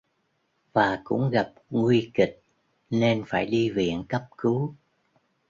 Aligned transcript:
Và 0.73 1.01
cũng 1.03 1.29
gặp 1.29 1.53
nguy 1.69 2.11
kịch 2.13 2.43
nên 2.89 3.23
phải 3.27 3.45
đi 3.45 3.69
viện 3.69 4.03
cấp 4.09 4.21
cứu 4.37 4.75